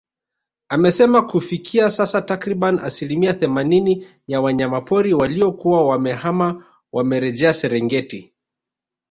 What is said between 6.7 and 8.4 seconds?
wamerejea Serengeti